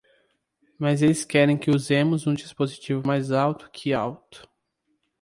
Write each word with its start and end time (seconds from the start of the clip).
Mas 0.79 1.03
eles 1.03 1.23
querem 1.23 1.55
que 1.55 1.69
usemos 1.69 2.25
um 2.25 2.33
dispositivo 2.33 3.05
mais 3.07 3.31
alto 3.31 3.69
que 3.69 3.93
alto. 3.93 4.49